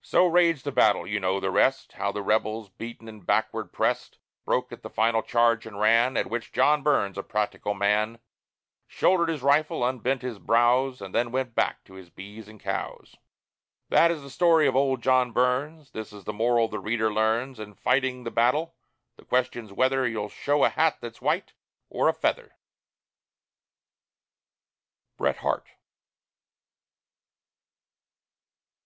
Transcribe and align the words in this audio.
So 0.00 0.24
raged 0.26 0.64
the 0.64 0.72
battle. 0.72 1.06
You 1.06 1.20
know 1.20 1.38
the 1.38 1.50
rest: 1.50 1.92
How 1.92 2.10
the 2.10 2.22
rebels, 2.22 2.70
beaten 2.70 3.08
and 3.10 3.26
backward 3.26 3.74
pressed, 3.74 4.16
Broke 4.46 4.72
at 4.72 4.80
the 4.82 4.88
final 4.88 5.20
charge 5.20 5.66
and 5.66 5.78
ran. 5.78 6.16
At 6.16 6.30
which 6.30 6.50
John 6.50 6.82
Burns 6.82 7.18
a 7.18 7.22
practical 7.22 7.74
man 7.74 8.18
Shouldered 8.86 9.28
his 9.28 9.42
rifle, 9.42 9.84
unbent 9.84 10.22
his 10.22 10.38
brows, 10.38 11.02
And 11.02 11.14
then 11.14 11.30
went 11.30 11.54
back 11.54 11.84
to 11.84 11.92
his 11.92 12.08
bees 12.08 12.48
and 12.48 12.58
cows. 12.58 13.16
That 13.90 14.10
is 14.10 14.22
the 14.22 14.30
story 14.30 14.66
of 14.66 14.74
old 14.74 15.02
John 15.02 15.32
Burns; 15.32 15.90
This 15.90 16.10
is 16.10 16.24
the 16.24 16.32
moral 16.32 16.68
the 16.68 16.78
reader 16.80 17.12
learns: 17.12 17.60
In 17.60 17.74
fighting 17.74 18.24
the 18.24 18.30
battle, 18.30 18.76
the 19.16 19.26
question's 19.26 19.74
whether 19.74 20.08
You'll 20.08 20.30
show 20.30 20.64
a 20.64 20.70
hat 20.70 21.02
that's 21.02 21.20
white, 21.20 21.52
or 21.90 22.08
a 22.08 22.14
feather. 22.14 22.54
BRET 25.18 25.36
HARTE. 25.36 25.68